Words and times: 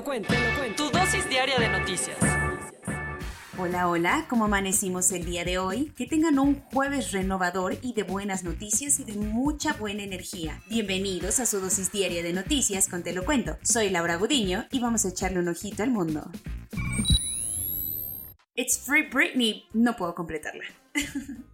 lo 0.00 0.04
cuento, 0.04 0.32
lo 0.32 0.58
cuento. 0.58 0.84
Tu 0.84 0.98
dosis 0.98 1.28
diaria 1.28 1.58
de 1.58 1.68
noticias. 1.68 2.16
Hola, 3.58 3.86
hola, 3.86 4.24
¿cómo 4.30 4.46
amanecimos 4.46 5.12
el 5.12 5.26
día 5.26 5.44
de 5.44 5.58
hoy? 5.58 5.92
Que 5.94 6.06
tengan 6.06 6.38
un 6.38 6.54
jueves 6.72 7.12
renovador 7.12 7.76
y 7.82 7.92
de 7.92 8.04
buenas 8.04 8.42
noticias 8.42 8.98
y 8.98 9.04
de 9.04 9.12
mucha 9.12 9.74
buena 9.74 10.02
energía. 10.02 10.62
Bienvenidos 10.70 11.38
a 11.38 11.44
su 11.44 11.60
dosis 11.60 11.92
diaria 11.92 12.22
de 12.22 12.32
noticias 12.32 12.88
con 12.88 13.02
Te 13.02 13.12
lo 13.12 13.26
cuento. 13.26 13.58
Soy 13.62 13.90
Laura 13.90 14.16
Gudiño 14.16 14.66
y 14.70 14.80
vamos 14.80 15.04
a 15.04 15.10
echarle 15.10 15.38
un 15.38 15.48
ojito 15.48 15.82
al 15.82 15.90
mundo. 15.90 16.30
It's 18.54 18.78
Free 18.78 19.06
Britney. 19.10 19.68
No 19.74 19.96
puedo 19.96 20.14
completarla. 20.14 20.64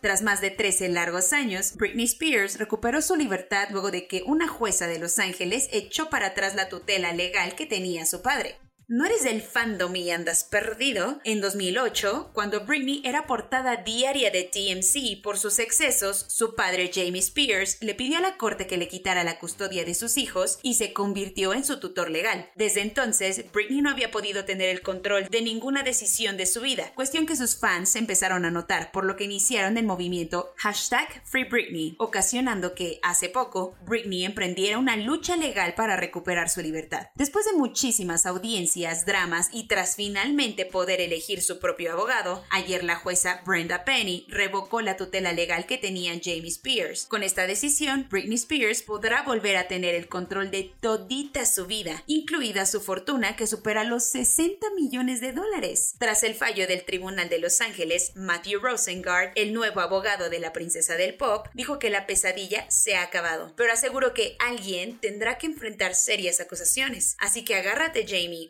Tras 0.00 0.22
más 0.22 0.40
de 0.40 0.50
13 0.50 0.90
largos 0.90 1.32
años, 1.32 1.74
Britney 1.74 2.04
Spears 2.04 2.58
recuperó 2.58 3.02
su 3.02 3.16
libertad 3.16 3.68
luego 3.70 3.90
de 3.90 4.06
que 4.06 4.22
una 4.24 4.46
jueza 4.46 4.86
de 4.86 5.00
Los 5.00 5.18
Ángeles 5.18 5.68
echó 5.72 6.08
para 6.08 6.28
atrás 6.28 6.54
la 6.54 6.68
tutela 6.68 7.12
legal 7.12 7.56
que 7.56 7.66
tenía 7.66 8.06
su 8.06 8.22
padre. 8.22 8.56
¿No 8.90 9.04
eres 9.04 9.22
del 9.22 9.42
fandom 9.42 9.94
y 9.96 10.10
andas 10.10 10.44
perdido? 10.44 11.20
En 11.24 11.42
2008, 11.42 12.30
cuando 12.32 12.64
Britney 12.64 13.02
era 13.04 13.26
portada 13.26 13.76
diaria 13.76 14.30
de 14.30 14.44
TMC 14.44 15.20
por 15.22 15.36
sus 15.36 15.58
excesos, 15.58 16.24
su 16.28 16.54
padre 16.54 16.90
Jamie 16.90 17.20
Spears 17.20 17.82
le 17.82 17.94
pidió 17.94 18.16
a 18.16 18.22
la 18.22 18.38
corte 18.38 18.66
que 18.66 18.78
le 18.78 18.88
quitara 18.88 19.24
la 19.24 19.38
custodia 19.38 19.84
de 19.84 19.92
sus 19.92 20.16
hijos 20.16 20.58
y 20.62 20.72
se 20.72 20.94
convirtió 20.94 21.52
en 21.52 21.66
su 21.66 21.80
tutor 21.80 22.08
legal. 22.08 22.48
Desde 22.54 22.80
entonces, 22.80 23.44
Britney 23.52 23.82
no 23.82 23.90
había 23.90 24.10
podido 24.10 24.46
tener 24.46 24.70
el 24.70 24.80
control 24.80 25.28
de 25.28 25.42
ninguna 25.42 25.82
decisión 25.82 26.38
de 26.38 26.46
su 26.46 26.62
vida, 26.62 26.90
cuestión 26.94 27.26
que 27.26 27.36
sus 27.36 27.56
fans 27.56 27.94
empezaron 27.94 28.46
a 28.46 28.50
notar, 28.50 28.90
por 28.90 29.04
lo 29.04 29.16
que 29.16 29.24
iniciaron 29.24 29.76
el 29.76 29.84
movimiento 29.84 30.54
hashtag 30.56 31.08
Free 31.26 31.44
Britney, 31.44 31.94
ocasionando 31.98 32.74
que, 32.74 33.00
hace 33.02 33.28
poco, 33.28 33.74
Britney 33.86 34.24
emprendiera 34.24 34.78
una 34.78 34.96
lucha 34.96 35.36
legal 35.36 35.74
para 35.74 35.98
recuperar 35.98 36.48
su 36.48 36.62
libertad. 36.62 37.08
Después 37.16 37.44
de 37.44 37.52
muchísimas 37.52 38.24
audiencias, 38.24 38.77
dramas 39.04 39.48
y 39.52 39.66
tras 39.66 39.96
finalmente 39.96 40.64
poder 40.64 41.00
elegir 41.00 41.42
su 41.42 41.58
propio 41.58 41.92
abogado, 41.92 42.44
ayer 42.50 42.84
la 42.84 42.96
jueza 42.96 43.42
Brenda 43.44 43.84
Penny 43.84 44.24
revocó 44.28 44.80
la 44.80 44.96
tutela 44.96 45.32
legal 45.32 45.66
que 45.66 45.78
tenía 45.78 46.12
Jamie 46.22 46.48
Spears. 46.48 47.06
Con 47.06 47.22
esta 47.22 47.46
decisión, 47.46 48.06
Britney 48.10 48.36
Spears 48.36 48.82
podrá 48.82 49.22
volver 49.22 49.56
a 49.56 49.68
tener 49.68 49.94
el 49.94 50.08
control 50.08 50.50
de 50.50 50.72
todita 50.80 51.44
su 51.46 51.66
vida, 51.66 52.02
incluida 52.06 52.66
su 52.66 52.80
fortuna 52.80 53.36
que 53.36 53.46
supera 53.46 53.84
los 53.84 54.04
60 54.04 54.70
millones 54.76 55.20
de 55.20 55.32
dólares. 55.32 55.94
Tras 55.98 56.22
el 56.22 56.34
fallo 56.34 56.66
del 56.66 56.84
Tribunal 56.84 57.28
de 57.28 57.38
Los 57.38 57.60
Ángeles, 57.60 58.12
Matthew 58.14 58.60
Rosengard, 58.60 59.32
el 59.34 59.52
nuevo 59.52 59.80
abogado 59.80 60.30
de 60.30 60.38
la 60.38 60.52
princesa 60.52 60.96
del 60.96 61.14
pop, 61.14 61.48
dijo 61.54 61.78
que 61.78 61.90
la 61.90 62.06
pesadilla 62.06 62.70
se 62.70 62.94
ha 62.94 63.02
acabado, 63.02 63.52
pero 63.56 63.72
aseguró 63.72 64.14
que 64.14 64.36
alguien 64.38 64.98
tendrá 64.98 65.38
que 65.38 65.46
enfrentar 65.46 65.94
serias 65.94 66.40
acusaciones. 66.40 67.16
Así 67.18 67.44
que 67.44 67.56
agárrate 67.56 68.06
Jamie 68.06 68.42
y 68.42 68.48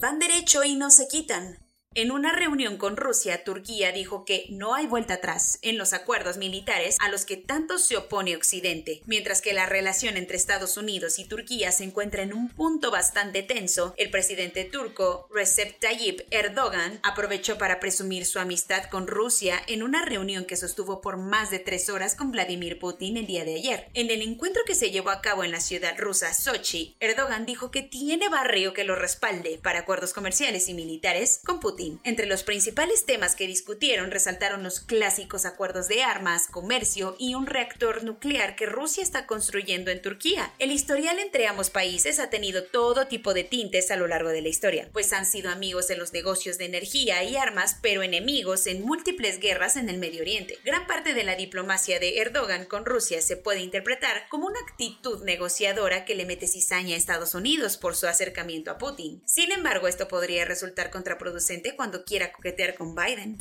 Van 0.00 0.18
derecho 0.18 0.64
y 0.64 0.74
no 0.76 0.90
se 0.90 1.08
quitan. 1.08 1.63
En 1.96 2.10
una 2.10 2.32
reunión 2.32 2.76
con 2.76 2.96
Rusia, 2.96 3.44
Turquía 3.44 3.92
dijo 3.92 4.24
que 4.24 4.46
no 4.50 4.74
hay 4.74 4.88
vuelta 4.88 5.14
atrás 5.14 5.60
en 5.62 5.78
los 5.78 5.92
acuerdos 5.92 6.38
militares 6.38 6.96
a 6.98 7.08
los 7.08 7.24
que 7.24 7.36
tanto 7.36 7.78
se 7.78 7.96
opone 7.96 8.34
Occidente. 8.34 9.00
Mientras 9.06 9.40
que 9.40 9.52
la 9.52 9.66
relación 9.66 10.16
entre 10.16 10.36
Estados 10.36 10.76
Unidos 10.76 11.20
y 11.20 11.24
Turquía 11.24 11.70
se 11.70 11.84
encuentra 11.84 12.24
en 12.24 12.34
un 12.34 12.48
punto 12.48 12.90
bastante 12.90 13.44
tenso, 13.44 13.94
el 13.96 14.10
presidente 14.10 14.64
turco 14.64 15.28
Recep 15.32 15.78
Tayyip 15.78 16.22
Erdogan 16.32 16.98
aprovechó 17.04 17.58
para 17.58 17.78
presumir 17.78 18.26
su 18.26 18.40
amistad 18.40 18.86
con 18.90 19.06
Rusia 19.06 19.62
en 19.68 19.84
una 19.84 20.04
reunión 20.04 20.46
que 20.46 20.56
sostuvo 20.56 21.00
por 21.00 21.16
más 21.16 21.52
de 21.52 21.60
tres 21.60 21.88
horas 21.90 22.16
con 22.16 22.32
Vladimir 22.32 22.80
Putin 22.80 23.18
el 23.18 23.28
día 23.28 23.44
de 23.44 23.54
ayer. 23.54 23.88
En 23.94 24.10
el 24.10 24.20
encuentro 24.22 24.62
que 24.66 24.74
se 24.74 24.90
llevó 24.90 25.10
a 25.10 25.20
cabo 25.20 25.44
en 25.44 25.52
la 25.52 25.60
ciudad 25.60 25.94
rusa 25.96 26.34
Sochi, 26.34 26.96
Erdogan 26.98 27.46
dijo 27.46 27.70
que 27.70 27.82
tiene 27.82 28.28
barrio 28.28 28.74
que 28.74 28.82
lo 28.82 28.96
respalde 28.96 29.60
para 29.62 29.78
acuerdos 29.78 30.12
comerciales 30.12 30.68
y 30.68 30.74
militares 30.74 31.40
con 31.44 31.60
Putin. 31.60 31.83
Entre 32.04 32.26
los 32.26 32.42
principales 32.42 33.04
temas 33.04 33.36
que 33.36 33.46
discutieron 33.46 34.10
resaltaron 34.10 34.62
los 34.62 34.80
clásicos 34.80 35.44
acuerdos 35.44 35.88
de 35.88 36.02
armas, 36.02 36.46
comercio 36.46 37.16
y 37.18 37.34
un 37.34 37.46
reactor 37.46 38.04
nuclear 38.04 38.56
que 38.56 38.66
Rusia 38.66 39.02
está 39.02 39.26
construyendo 39.26 39.90
en 39.90 40.02
Turquía. 40.02 40.52
El 40.58 40.72
historial 40.72 41.18
entre 41.18 41.46
ambos 41.46 41.70
países 41.70 42.18
ha 42.18 42.30
tenido 42.30 42.64
todo 42.64 43.06
tipo 43.06 43.34
de 43.34 43.44
tintes 43.44 43.90
a 43.90 43.96
lo 43.96 44.06
largo 44.06 44.30
de 44.30 44.42
la 44.42 44.48
historia, 44.48 44.88
pues 44.92 45.12
han 45.12 45.26
sido 45.26 45.50
amigos 45.50 45.90
en 45.90 45.98
los 45.98 46.12
negocios 46.12 46.58
de 46.58 46.66
energía 46.66 47.22
y 47.24 47.36
armas, 47.36 47.78
pero 47.82 48.02
enemigos 48.02 48.66
en 48.66 48.82
múltiples 48.82 49.40
guerras 49.40 49.76
en 49.76 49.88
el 49.88 49.98
Medio 49.98 50.22
Oriente. 50.22 50.58
Gran 50.64 50.86
parte 50.86 51.14
de 51.14 51.24
la 51.24 51.36
diplomacia 51.36 51.98
de 51.98 52.18
Erdogan 52.20 52.64
con 52.64 52.84
Rusia 52.84 53.20
se 53.20 53.36
puede 53.36 53.60
interpretar 53.60 54.28
como 54.28 54.46
una 54.46 54.60
actitud 54.60 55.22
negociadora 55.24 56.04
que 56.04 56.14
le 56.14 56.24
mete 56.24 56.46
cizaña 56.46 56.94
a 56.94 56.98
Estados 56.98 57.34
Unidos 57.34 57.76
por 57.76 57.96
su 57.96 58.06
acercamiento 58.06 58.70
a 58.70 58.78
Putin. 58.78 59.22
Sin 59.24 59.52
embargo, 59.52 59.88
esto 59.88 60.08
podría 60.08 60.44
resultar 60.44 60.90
contraproducente 60.90 61.73
cuando 61.76 62.04
quiera 62.04 62.32
coquetear 62.32 62.74
con 62.74 62.94
Biden. 62.94 63.38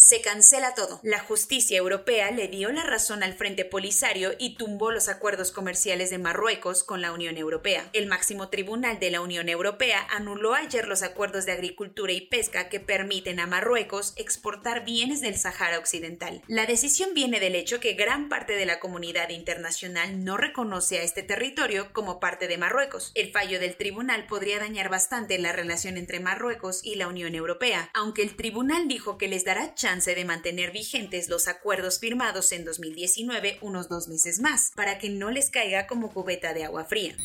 Se 0.00 0.20
cancela 0.20 0.76
todo. 0.76 1.00
La 1.02 1.18
justicia 1.18 1.76
europea 1.76 2.30
le 2.30 2.46
dio 2.46 2.70
la 2.70 2.84
razón 2.84 3.24
al 3.24 3.34
Frente 3.34 3.64
Polisario 3.64 4.30
y 4.38 4.54
tumbó 4.54 4.92
los 4.92 5.08
acuerdos 5.08 5.50
comerciales 5.50 6.08
de 6.10 6.18
Marruecos 6.18 6.84
con 6.84 7.02
la 7.02 7.10
Unión 7.10 7.36
Europea. 7.36 7.90
El 7.92 8.06
máximo 8.06 8.48
tribunal 8.48 9.00
de 9.00 9.10
la 9.10 9.20
Unión 9.20 9.48
Europea 9.48 10.06
anuló 10.10 10.54
ayer 10.54 10.86
los 10.86 11.02
acuerdos 11.02 11.46
de 11.46 11.52
agricultura 11.52 12.12
y 12.12 12.20
pesca 12.20 12.68
que 12.68 12.78
permiten 12.78 13.40
a 13.40 13.48
Marruecos 13.48 14.12
exportar 14.14 14.84
bienes 14.84 15.20
del 15.20 15.36
Sahara 15.36 15.80
Occidental. 15.80 16.42
La 16.46 16.64
decisión 16.64 17.12
viene 17.12 17.40
del 17.40 17.56
hecho 17.56 17.80
que 17.80 17.94
gran 17.94 18.28
parte 18.28 18.52
de 18.52 18.66
la 18.66 18.78
comunidad 18.78 19.30
internacional 19.30 20.24
no 20.24 20.36
reconoce 20.36 21.00
a 21.00 21.02
este 21.02 21.24
territorio 21.24 21.92
como 21.92 22.20
parte 22.20 22.46
de 22.46 22.56
Marruecos. 22.56 23.10
El 23.16 23.32
fallo 23.32 23.58
del 23.58 23.76
tribunal 23.76 24.28
podría 24.28 24.60
dañar 24.60 24.90
bastante 24.90 25.38
la 25.38 25.50
relación 25.50 25.96
entre 25.96 26.20
Marruecos 26.20 26.84
y 26.84 26.94
la 26.94 27.08
Unión 27.08 27.34
Europea, 27.34 27.90
aunque 27.94 28.22
el 28.22 28.36
tribunal 28.36 28.86
dijo 28.86 29.18
que 29.18 29.26
les 29.26 29.44
dará 29.44 29.74
chance 29.74 29.87
de 29.88 30.24
mantener 30.26 30.70
vigentes 30.70 31.30
los 31.30 31.48
acuerdos 31.48 31.98
firmados 31.98 32.52
en 32.52 32.66
2019 32.66 33.58
unos 33.62 33.88
dos 33.88 34.06
meses 34.06 34.38
más, 34.38 34.70
para 34.76 34.98
que 34.98 35.08
no 35.08 35.30
les 35.30 35.48
caiga 35.48 35.86
como 35.86 36.12
cubeta 36.12 36.52
de 36.52 36.64
agua 36.64 36.84
fría. 36.84 37.16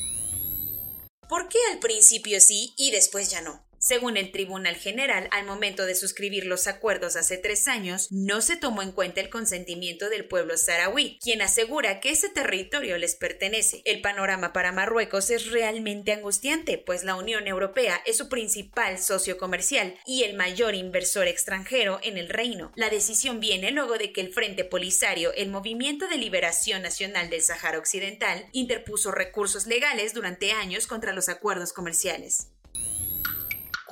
¿Por 1.28 1.50
qué 1.50 1.58
al 1.74 1.80
principio 1.80 2.40
sí 2.40 2.74
y 2.78 2.92
después 2.92 3.30
ya 3.30 3.42
no? 3.42 3.66
Según 3.84 4.16
el 4.16 4.32
Tribunal 4.32 4.78
General, 4.78 5.28
al 5.32 5.46
momento 5.46 5.86
de 5.86 5.94
suscribir 5.94 6.46
los 6.46 6.68
acuerdos 6.68 7.18
hace 7.18 7.38
tres 7.38 7.68
años, 7.68 8.08
no 8.12 8.40
se 8.40 8.56
tomó 8.56 8.82
en 8.82 8.94
cuenta 8.94 9.20
el 9.20 9.30
consentimiento 9.30 10.10
del 10.10 10.24
pueblo 10.24 10.56
saharaui, 10.56 11.20
quien 11.22 11.42
asegura 11.42 12.00
que 12.00 12.12
ese 12.12 12.30
territorio 12.30 12.98
les 12.98 13.16
pertenece. 13.16 13.82
El 13.84 14.00
panorama 14.00 14.54
para 14.54 14.72
Marruecos 14.72 15.30
es 15.32 15.52
realmente 15.52 16.14
angustiante, 16.14 16.78
pues 16.78 17.04
la 17.04 17.16
Unión 17.16 17.46
Europea 17.46 18.02
es 18.06 18.16
su 18.16 18.30
principal 18.30 19.00
socio 19.00 19.38
comercial 19.38 19.96
y 20.06 20.24
el 20.24 20.38
mayor 20.38 20.76
inversor 20.76 21.28
extranjero 21.28 22.00
en 22.04 22.18
el 22.18 22.30
reino. 22.30 22.72
La 22.78 22.90
decisión 22.90 23.42
viene 23.42 23.72
luego 23.72 23.98
de 23.98 24.14
que 24.14 24.22
el 24.22 24.32
Frente 24.34 24.64
Polisario, 24.64 25.34
el 25.34 25.50
Movimiento 25.50 26.08
de 26.08 26.16
Liberación 26.16 26.84
Nacional 26.84 27.30
del 27.30 27.42
Sahara 27.42 27.80
Occidental, 27.80 28.48
interpuso 28.54 29.12
recursos 29.12 29.68
legales 29.68 30.14
durante 30.14 30.54
años 30.54 30.88
contra 30.88 31.12
los 31.12 31.28
acuerdos 31.28 31.74
comerciales. 31.74 32.53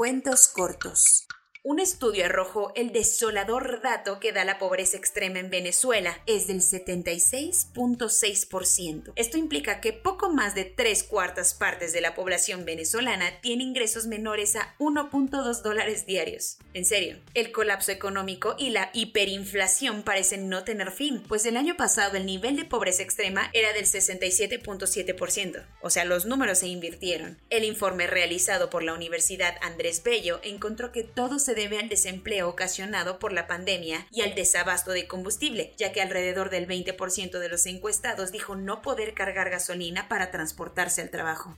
Cuentos 0.01 0.47
cortos. 0.47 1.27
Un 1.63 1.79
estudio 1.79 2.25
arrojó 2.25 2.71
el 2.73 2.91
desolador 2.91 3.81
dato 3.83 4.19
que 4.19 4.31
da 4.31 4.43
la 4.43 4.57
pobreza 4.57 4.97
extrema 4.97 5.37
en 5.37 5.51
Venezuela, 5.51 6.17
es 6.25 6.47
del 6.47 6.61
76.6%. 6.61 9.13
Esto 9.15 9.37
implica 9.37 9.79
que 9.79 9.93
poco 9.93 10.31
más 10.31 10.55
de 10.55 10.65
tres 10.65 11.03
cuartas 11.03 11.53
partes 11.53 11.93
de 11.93 12.01
la 12.01 12.15
población 12.15 12.65
venezolana 12.65 13.39
tiene 13.41 13.63
ingresos 13.63 14.07
menores 14.07 14.55
a 14.55 14.73
1.2 14.79 15.61
dólares 15.61 16.07
diarios. 16.07 16.57
En 16.73 16.83
serio, 16.83 17.19
el 17.35 17.51
colapso 17.51 17.91
económico 17.91 18.55
y 18.57 18.71
la 18.71 18.89
hiperinflación 18.93 20.01
parecen 20.01 20.49
no 20.49 20.63
tener 20.63 20.89
fin, 20.89 21.21
pues 21.27 21.45
el 21.45 21.57
año 21.57 21.77
pasado 21.77 22.17
el 22.17 22.25
nivel 22.25 22.55
de 22.55 22.65
pobreza 22.65 23.03
extrema 23.03 23.51
era 23.53 23.71
del 23.73 23.85
67.7%, 23.85 25.63
o 25.81 25.91
sea, 25.91 26.05
los 26.05 26.25
números 26.25 26.57
se 26.57 26.69
invirtieron. 26.69 27.37
El 27.51 27.65
informe 27.65 28.07
realizado 28.07 28.71
por 28.71 28.81
la 28.81 28.95
Universidad 28.95 29.57
Andrés 29.61 30.01
Bello 30.01 30.39
encontró 30.41 30.91
que 30.91 31.03
todos 31.03 31.50
se 31.51 31.55
debe 31.55 31.79
al 31.79 31.89
desempleo 31.89 32.47
ocasionado 32.47 33.19
por 33.19 33.33
la 33.33 33.45
pandemia 33.45 34.07
y 34.09 34.21
al 34.21 34.35
desabasto 34.35 34.91
de 34.91 35.05
combustible, 35.05 35.73
ya 35.77 35.91
que 35.91 36.01
alrededor 36.01 36.49
del 36.49 36.65
20% 36.65 37.39
de 37.39 37.49
los 37.49 37.65
encuestados 37.65 38.31
dijo 38.31 38.55
no 38.55 38.81
poder 38.81 39.13
cargar 39.13 39.49
gasolina 39.49 40.07
para 40.07 40.31
transportarse 40.31 41.01
al 41.01 41.09
trabajo. 41.09 41.57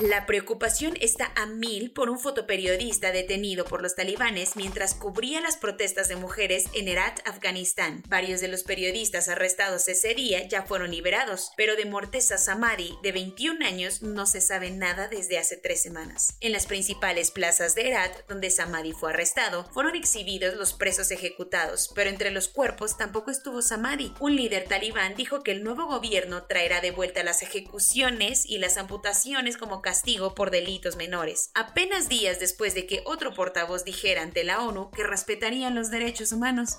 La 0.00 0.24
preocupación 0.24 0.94
está 1.02 1.30
a 1.36 1.44
mil 1.44 1.90
por 1.90 2.08
un 2.08 2.18
fotoperiodista 2.18 3.12
detenido 3.12 3.66
por 3.66 3.82
los 3.82 3.94
talibanes 3.94 4.56
mientras 4.56 4.94
cubría 4.94 5.42
las 5.42 5.58
protestas 5.58 6.08
de 6.08 6.16
mujeres 6.16 6.64
en 6.72 6.88
Herat, 6.88 7.20
Afganistán. 7.28 8.02
Varios 8.08 8.40
de 8.40 8.48
los 8.48 8.62
periodistas 8.62 9.28
arrestados 9.28 9.88
ese 9.88 10.14
día 10.14 10.48
ya 10.48 10.62
fueron 10.62 10.92
liberados, 10.92 11.52
pero 11.54 11.76
de 11.76 11.84
Morteza 11.84 12.38
Samadi, 12.38 12.96
de 13.02 13.12
21 13.12 13.62
años, 13.66 14.00
no 14.00 14.24
se 14.24 14.40
sabe 14.40 14.70
nada 14.70 15.06
desde 15.06 15.36
hace 15.36 15.58
tres 15.58 15.82
semanas. 15.82 16.34
En 16.40 16.52
las 16.52 16.64
principales 16.64 17.30
plazas 17.30 17.74
de 17.74 17.88
Herat, 17.88 18.26
donde 18.26 18.48
Samadi 18.48 18.92
fue 18.92 19.10
arrestado, 19.10 19.68
fueron 19.70 19.96
exhibidos 19.96 20.54
los 20.54 20.72
presos 20.72 21.10
ejecutados, 21.10 21.92
pero 21.94 22.08
entre 22.08 22.30
los 22.30 22.48
cuerpos 22.48 22.96
tampoco 22.96 23.30
estuvo 23.30 23.60
Samadi. 23.60 24.14
Un 24.18 24.34
líder 24.34 24.64
talibán 24.64 25.14
dijo 25.14 25.42
que 25.42 25.52
el 25.52 25.62
nuevo 25.62 25.84
gobierno 25.84 26.44
traerá 26.44 26.80
de 26.80 26.90
vuelta 26.90 27.22
las 27.22 27.42
ejecuciones 27.42 28.46
y 28.46 28.56
las 28.56 28.78
amputaciones 28.78 29.58
como 29.58 29.82
castigo 29.90 30.36
por 30.36 30.52
delitos 30.52 30.94
menores, 30.94 31.50
apenas 31.52 32.08
días 32.08 32.38
después 32.38 32.76
de 32.76 32.86
que 32.86 33.02
otro 33.06 33.34
portavoz 33.34 33.84
dijera 33.84 34.22
ante 34.22 34.44
la 34.44 34.62
ONU 34.62 34.92
que 34.92 35.02
respetarían 35.02 35.74
los 35.74 35.90
derechos 35.90 36.30
humanos. 36.30 36.78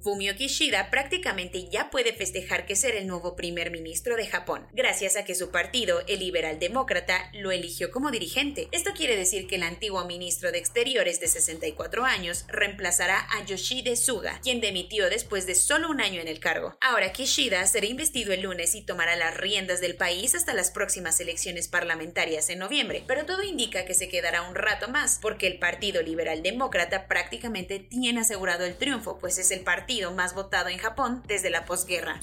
Fumio 0.00 0.36
Kishida 0.36 0.90
prácticamente 0.90 1.68
ya 1.68 1.90
puede 1.90 2.12
festejar 2.12 2.66
que 2.66 2.76
será 2.76 2.98
el 2.98 3.08
nuevo 3.08 3.34
primer 3.34 3.72
ministro 3.72 4.14
de 4.16 4.28
Japón, 4.28 4.64
gracias 4.72 5.16
a 5.16 5.24
que 5.24 5.34
su 5.34 5.50
partido, 5.50 6.02
el 6.06 6.20
Liberal 6.20 6.60
Demócrata, 6.60 7.30
lo 7.34 7.50
eligió 7.50 7.90
como 7.90 8.12
dirigente. 8.12 8.68
Esto 8.70 8.92
quiere 8.94 9.16
decir 9.16 9.48
que 9.48 9.56
el 9.56 9.64
antiguo 9.64 10.04
ministro 10.04 10.52
de 10.52 10.58
Exteriores 10.58 11.18
de 11.18 11.26
64 11.26 12.04
años 12.04 12.44
reemplazará 12.46 13.26
a 13.32 13.44
Yoshide 13.44 13.96
Suga, 13.96 14.38
quien 14.40 14.60
demitió 14.60 15.10
después 15.10 15.46
de 15.46 15.56
solo 15.56 15.90
un 15.90 16.00
año 16.00 16.20
en 16.20 16.28
el 16.28 16.38
cargo. 16.38 16.76
Ahora 16.80 17.12
Kishida 17.12 17.66
será 17.66 17.86
investido 17.86 18.32
el 18.32 18.42
lunes 18.42 18.76
y 18.76 18.82
tomará 18.82 19.16
las 19.16 19.36
riendas 19.36 19.80
del 19.80 19.96
país 19.96 20.36
hasta 20.36 20.54
las 20.54 20.70
próximas 20.70 21.18
elecciones 21.18 21.66
parlamentarias 21.66 22.50
en 22.50 22.60
noviembre, 22.60 23.02
pero 23.08 23.26
todo 23.26 23.42
indica 23.42 23.84
que 23.84 23.94
se 23.94 24.08
quedará 24.08 24.42
un 24.42 24.54
rato 24.54 24.88
más, 24.88 25.18
porque 25.20 25.48
el 25.48 25.58
Partido 25.58 26.02
Liberal 26.02 26.44
Demócrata 26.44 27.08
prácticamente 27.08 27.80
tiene 27.80 28.20
asegurado 28.20 28.64
el 28.64 28.76
triunfo, 28.76 29.18
pues 29.18 29.38
es 29.38 29.50
el 29.50 29.60
partido 29.60 29.87
más 30.14 30.34
votado 30.34 30.68
en 30.68 30.78
Japón 30.78 31.22
desde 31.26 31.50
la 31.50 31.64
posguerra. 31.64 32.20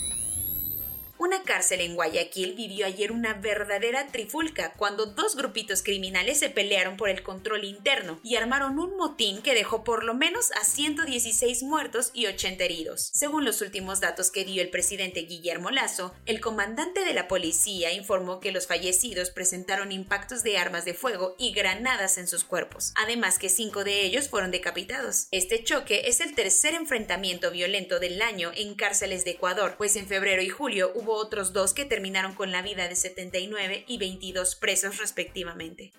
Una 1.25 1.42
cárcel 1.42 1.81
en 1.81 1.95
Guayaquil 1.95 2.54
vivió 2.54 2.86
ayer 2.86 3.12
una 3.12 3.33
verdadera 3.33 4.06
trifulca 4.10 4.74
cuando 4.77 5.07
dos 5.07 5.36
grupitos 5.36 5.81
criminales 5.81 6.38
se 6.38 6.51
pelearon 6.51 6.98
por 6.98 7.10
el 7.10 7.24
control 7.24 7.63
interno 7.63 8.19
y 8.22 8.36
armaron 8.36 8.77
un 8.77 8.95
motín 8.95 9.42
que 9.42 9.56
dejó 9.56 9.83
por 9.83 10.04
lo 10.04 10.13
menos 10.13 10.51
a 10.51 10.63
116 10.63 11.63
muertos 11.63 12.12
y 12.13 12.27
80 12.27 12.63
heridos. 12.63 13.10
Según 13.12 13.44
los 13.44 13.62
últimos 13.62 14.01
datos 14.01 14.30
que 14.30 14.45
dio 14.45 14.62
el 14.62 14.69
presidente 14.69 15.22
Guillermo 15.22 15.72
Lazo, 15.72 16.13
el 16.27 16.42
comandante 16.42 17.04
de 17.04 17.16
la 17.16 17.28
policía 17.28 17.92
informó 17.92 18.39
que 18.39 18.51
los 18.51 18.68
fallecidos 18.68 19.31
presentaron 19.31 19.92
impactos 19.92 20.44
de 20.44 20.60
armas 20.60 20.86
de 20.86 20.94
fuego 20.94 21.36
y 21.39 21.54
granadas 21.54 22.19
en 22.19 22.28
sus 22.28 22.44
cuerpos, 22.44 22.94
además 22.98 23.39
que 23.39 23.50
cinco 23.50 23.83
de 23.83 24.01
ellos 24.04 24.30
fueron 24.30 24.51
decapitados. 24.51 25.28
Este 25.31 25.63
choque 25.63 26.04
es 26.06 26.21
el 26.21 26.36
tercer 26.36 26.75
enfrentamiento 26.75 27.50
violento 27.50 28.00
del 28.00 28.21
año 28.21 28.51
en 28.54 28.75
cárceles 28.75 29.25
de 29.25 29.31
Ecuador, 29.31 29.74
pues 29.80 29.95
en 29.95 30.06
febrero 30.06 30.44
y 30.44 30.50
julio 30.50 30.92
hubo 30.94 31.15
otros 31.16 31.54
dos 31.54 31.74
que 31.74 31.86
terminaron 31.86 32.34
con 32.34 32.52
la 32.52 32.62
vida 32.62 32.88
de 32.88 32.96
79 32.96 33.86
y 33.88 33.98
22 33.98 34.56
presos 34.56 34.98
respectivamente. 34.98 35.94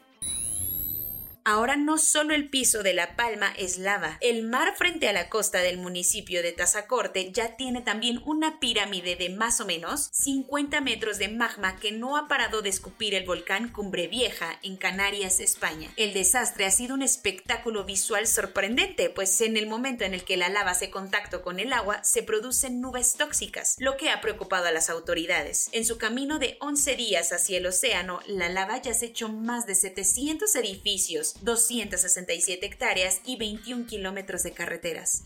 Ahora 1.49 1.77
no 1.77 1.97
solo 1.97 2.35
el 2.35 2.49
piso 2.49 2.83
de 2.83 2.93
La 2.93 3.15
Palma 3.15 3.53
es 3.57 3.79
lava, 3.79 4.19
el 4.21 4.43
mar 4.43 4.75
frente 4.77 5.09
a 5.09 5.13
la 5.13 5.29
costa 5.29 5.61
del 5.61 5.79
municipio 5.79 6.43
de 6.43 6.51
Tazacorte 6.51 7.31
ya 7.31 7.55
tiene 7.55 7.83
también 7.83 8.21
una 8.25 8.59
pirámide 8.59 9.15
de 9.15 9.29
más 9.29 9.61
o 9.61 9.65
menos 9.65 10.09
50 10.11 10.81
metros 10.81 11.19
de 11.19 11.29
magma 11.29 11.79
que 11.79 11.93
no 11.93 12.17
ha 12.17 12.27
parado 12.27 12.63
de 12.63 12.71
escupir 12.71 13.15
el 13.15 13.25
volcán 13.27 13.69
Cumbre 13.69 14.09
Vieja 14.09 14.59
en 14.65 14.77
Canarias, 14.77 15.39
España. 15.39 15.89
El 15.95 16.15
desastre 16.15 16.65
ha 16.65 16.71
sido 16.73 16.95
un 16.95 17.03
espectáculo 17.03 17.85
visual 17.85 18.27
sorprendente, 18.27 19.09
pues 19.09 19.41
en 19.41 19.57
el 19.57 19.69
momento 19.69 20.03
en 20.03 20.15
el 20.15 20.25
que 20.25 20.37
la 20.37 20.49
lava 20.49 20.73
hace 20.73 20.91
contacto 20.91 21.43
con 21.43 21.61
el 21.61 21.73
agua 21.73 22.03
se 22.03 22.25
producen 22.25 22.81
nubes 22.81 23.13
tóxicas, 23.13 23.77
lo 23.79 23.97
que 23.97 24.11
ha 24.11 24.21
preocupado 24.21 24.67
a 24.67 24.73
las 24.73 24.91
autoridades. 24.91 25.69
En 25.71 25.85
su 25.85 25.97
camino 25.97 26.41
de 26.41 26.57
11 26.59 26.97
días 26.97 27.33
hacia 27.33 27.59
el 27.59 27.67
océano, 27.67 28.19
la 28.27 28.49
lava 28.49 28.83
ya 28.83 28.95
se 28.95 29.07
echó 29.07 29.29
más 29.29 29.65
de 29.67 29.77
700 29.77 30.53
edificios, 30.57 31.36
267 31.43 32.65
hectáreas 32.67 33.21
y 33.25 33.37
21 33.37 33.87
kilómetros 33.87 34.43
de 34.43 34.53
carreteras. 34.53 35.25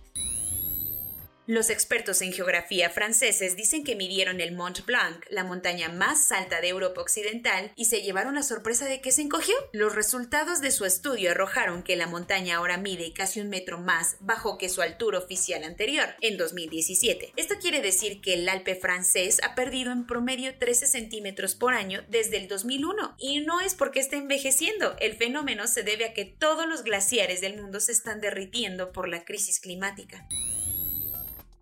Los 1.51 1.69
expertos 1.69 2.23
en 2.23 2.33
geografía 2.33 2.91
franceses 2.91 3.57
dicen 3.57 3.83
que 3.83 3.97
midieron 3.97 4.41
el 4.41 4.53
Mont 4.53 4.87
Blanc, 4.87 5.25
la 5.31 5.43
montaña 5.43 5.89
más 5.89 6.31
alta 6.31 6.61
de 6.61 6.69
Europa 6.69 7.01
Occidental, 7.01 7.73
y 7.75 7.87
se 7.87 8.03
llevaron 8.03 8.37
la 8.37 8.45
sorpresa 8.45 8.85
de 8.85 9.01
que 9.01 9.11
se 9.11 9.23
encogió. 9.23 9.57
Los 9.73 9.97
resultados 9.97 10.61
de 10.61 10.71
su 10.71 10.85
estudio 10.85 11.33
arrojaron 11.33 11.83
que 11.83 11.97
la 11.97 12.07
montaña 12.07 12.59
ahora 12.59 12.77
mide 12.77 13.13
casi 13.13 13.41
un 13.41 13.49
metro 13.49 13.79
más 13.79 14.17
bajo 14.21 14.59
que 14.59 14.69
su 14.69 14.81
altura 14.81 15.19
oficial 15.19 15.65
anterior, 15.65 16.15
en 16.21 16.37
2017. 16.37 17.33
Esto 17.35 17.57
quiere 17.61 17.83
decir 17.83 18.21
que 18.21 18.35
el 18.35 18.49
Alpe 18.49 18.77
francés 18.77 19.41
ha 19.43 19.57
perdido 19.57 19.91
en 19.91 20.07
promedio 20.07 20.57
13 20.57 20.87
centímetros 20.87 21.57
por 21.57 21.75
año 21.75 22.05
desde 22.07 22.37
el 22.37 22.47
2001. 22.47 23.17
Y 23.19 23.41
no 23.41 23.61
es 23.61 23.75
porque 23.75 23.99
esté 23.99 24.19
envejeciendo, 24.19 24.95
el 25.01 25.17
fenómeno 25.17 25.67
se 25.67 25.83
debe 25.83 26.05
a 26.05 26.15
que 26.15 26.27
todos 26.27 26.69
los 26.69 26.85
glaciares 26.85 27.41
del 27.41 27.61
mundo 27.61 27.81
se 27.81 27.91
están 27.91 28.21
derritiendo 28.21 28.93
por 28.93 29.09
la 29.09 29.25
crisis 29.25 29.59
climática. 29.59 30.29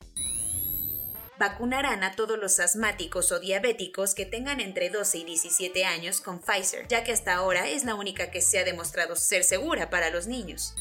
vacunarán 1.39 2.03
a 2.03 2.15
todos 2.15 2.37
los 2.37 2.59
asmáticos 2.59 3.31
o 3.31 3.39
diabéticos 3.39 4.15
que 4.15 4.25
tengan 4.25 4.59
entre 4.59 4.89
12 4.89 5.19
y 5.19 5.23
17 5.25 5.85
años 5.85 6.21
con 6.21 6.39
Pfizer, 6.39 6.87
ya 6.87 7.03
que 7.03 7.11
hasta 7.11 7.35
ahora 7.35 7.67
es 7.69 7.83
la 7.85 7.95
única 7.95 8.31
que 8.31 8.41
se 8.41 8.59
ha 8.59 8.63
demostrado 8.63 9.15
ser 9.15 9.43
segura 9.43 9.89
para 9.89 10.09
los 10.09 10.27
niños. 10.27 10.73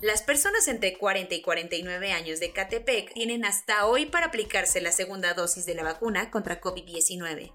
Las 0.00 0.22
personas 0.22 0.68
entre 0.68 0.96
40 0.96 1.34
y 1.34 1.42
49 1.42 2.12
años 2.12 2.38
de 2.38 2.52
Catepec 2.52 3.14
tienen 3.14 3.44
hasta 3.44 3.86
hoy 3.86 4.06
para 4.06 4.26
aplicarse 4.26 4.80
la 4.80 4.92
segunda 4.92 5.34
dosis 5.34 5.66
de 5.66 5.74
la 5.74 5.82
vacuna 5.82 6.30
contra 6.30 6.60
COVID-19. 6.60 7.52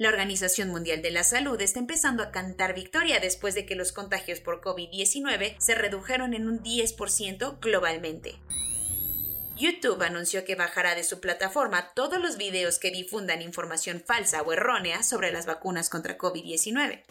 La 0.00 0.08
Organización 0.08 0.70
Mundial 0.70 1.02
de 1.02 1.10
la 1.10 1.24
Salud 1.24 1.60
está 1.60 1.78
empezando 1.78 2.22
a 2.22 2.30
cantar 2.30 2.74
victoria 2.74 3.20
después 3.20 3.54
de 3.54 3.66
que 3.66 3.76
los 3.76 3.92
contagios 3.92 4.40
por 4.40 4.60
COVID-19 4.60 5.56
se 5.58 5.74
redujeron 5.74 6.34
en 6.34 6.48
un 6.48 6.62
10% 6.62 7.60
globalmente. 7.60 8.40
YouTube 9.60 10.02
anunció 10.02 10.44
que 10.44 10.54
bajará 10.54 10.94
de 10.94 11.04
su 11.04 11.20
plataforma 11.20 11.92
todos 11.94 12.18
los 12.18 12.38
videos 12.38 12.78
que 12.78 12.90
difundan 12.90 13.42
información 13.42 14.02
falsa 14.04 14.42
o 14.42 14.52
errónea 14.52 15.02
sobre 15.02 15.30
las 15.30 15.46
vacunas 15.46 15.90
contra 15.90 16.16
COVID-19. 16.16 17.02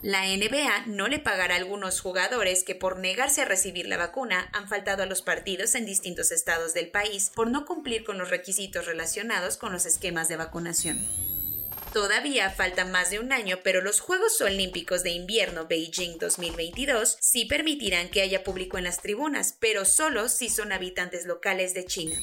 La 0.00 0.24
NBA 0.26 0.86
no 0.86 1.08
le 1.08 1.18
pagará 1.18 1.54
a 1.54 1.58
algunos 1.58 2.00
jugadores 2.00 2.62
que 2.64 2.74
por 2.74 2.98
negarse 2.98 3.42
a 3.42 3.46
recibir 3.46 3.86
la 3.88 3.96
vacuna 3.96 4.48
han 4.52 4.68
faltado 4.68 5.02
a 5.02 5.06
los 5.06 5.22
partidos 5.22 5.74
en 5.74 5.86
distintos 5.86 6.30
estados 6.30 6.72
del 6.72 6.88
país 6.88 7.30
por 7.34 7.50
no 7.50 7.66
cumplir 7.66 8.04
con 8.04 8.16
los 8.16 8.30
requisitos 8.30 8.86
relacionados 8.86 9.56
con 9.56 9.72
los 9.72 9.86
esquemas 9.86 10.28
de 10.28 10.36
vacunación. 10.36 11.27
Todavía 11.92 12.50
falta 12.50 12.84
más 12.84 13.10
de 13.10 13.18
un 13.18 13.32
año, 13.32 13.58
pero 13.64 13.80
los 13.80 14.00
Juegos 14.00 14.40
Olímpicos 14.40 15.02
de 15.02 15.10
Invierno 15.10 15.66
Beijing 15.66 16.18
2022 16.18 17.16
sí 17.20 17.46
permitirán 17.46 18.10
que 18.10 18.20
haya 18.20 18.44
público 18.44 18.76
en 18.76 18.84
las 18.84 19.00
tribunas, 19.00 19.56
pero 19.58 19.84
solo 19.84 20.28
si 20.28 20.50
son 20.50 20.72
habitantes 20.72 21.24
locales 21.24 21.72
de 21.72 21.86
China. 21.86 22.16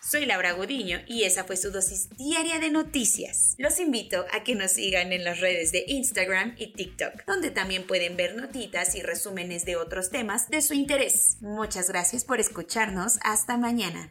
Soy 0.00 0.24
Laura 0.24 0.52
Godiño 0.52 1.00
y 1.06 1.24
esa 1.24 1.44
fue 1.44 1.58
su 1.58 1.70
dosis 1.70 2.08
diaria 2.16 2.58
de 2.58 2.70
noticias. 2.70 3.54
Los 3.58 3.78
invito 3.78 4.24
a 4.32 4.42
que 4.42 4.54
nos 4.54 4.72
sigan 4.72 5.12
en 5.12 5.24
las 5.24 5.40
redes 5.40 5.70
de 5.70 5.84
Instagram 5.86 6.54
y 6.56 6.72
TikTok, 6.72 7.26
donde 7.26 7.50
también 7.50 7.86
pueden 7.86 8.16
ver 8.16 8.34
notitas 8.34 8.94
y 8.94 9.02
resúmenes 9.02 9.66
de 9.66 9.76
otros 9.76 10.08
temas 10.08 10.48
de 10.48 10.62
su 10.62 10.72
interés. 10.72 11.36
Muchas 11.42 11.90
gracias 11.90 12.24
por 12.24 12.40
escucharnos. 12.40 13.18
Hasta 13.22 13.58
mañana. 13.58 14.10